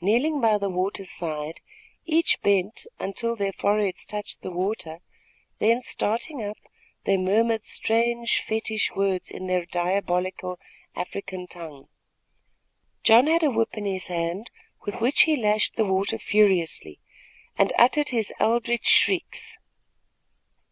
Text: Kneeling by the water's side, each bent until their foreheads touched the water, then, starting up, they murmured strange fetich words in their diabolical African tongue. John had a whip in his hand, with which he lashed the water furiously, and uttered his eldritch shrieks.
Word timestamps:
Kneeling 0.00 0.40
by 0.40 0.58
the 0.58 0.68
water's 0.68 1.12
side, 1.12 1.60
each 2.04 2.40
bent 2.42 2.84
until 2.98 3.36
their 3.36 3.52
foreheads 3.52 4.04
touched 4.04 4.42
the 4.42 4.50
water, 4.50 4.98
then, 5.60 5.80
starting 5.82 6.42
up, 6.42 6.56
they 7.04 7.16
murmured 7.16 7.62
strange 7.62 8.40
fetich 8.40 8.96
words 8.96 9.30
in 9.30 9.46
their 9.46 9.64
diabolical 9.64 10.58
African 10.96 11.46
tongue. 11.46 11.86
John 13.04 13.28
had 13.28 13.44
a 13.44 13.52
whip 13.52 13.76
in 13.78 13.84
his 13.86 14.08
hand, 14.08 14.50
with 14.84 15.00
which 15.00 15.22
he 15.22 15.36
lashed 15.36 15.76
the 15.76 15.84
water 15.86 16.18
furiously, 16.18 16.98
and 17.56 17.72
uttered 17.78 18.08
his 18.08 18.32
eldritch 18.40 18.88
shrieks. 18.88 19.58